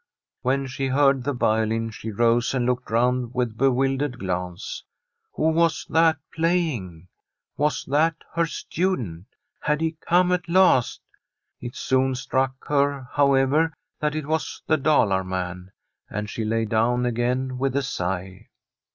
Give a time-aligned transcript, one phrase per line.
[0.41, 4.83] When she heard the violin, she rose and looked round with bewildered glance.
[5.33, 7.07] Who was that playing?
[7.55, 9.27] Was that her student?
[9.59, 11.01] Had he come at last?
[11.59, 15.69] It soon struck her, however, that it was the Dalar man,
[16.09, 18.47] and she lay down again with a sigh.